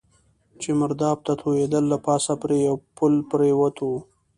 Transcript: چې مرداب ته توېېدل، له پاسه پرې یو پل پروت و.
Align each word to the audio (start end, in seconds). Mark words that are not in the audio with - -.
چې 0.61 0.69
مرداب 0.79 1.17
ته 1.27 1.33
توېېدل، 1.41 1.83
له 1.91 1.97
پاسه 2.05 2.33
پرې 2.41 2.57
یو 2.67 2.75
پل 2.97 3.13
پروت 3.29 3.77
و. 3.81 3.89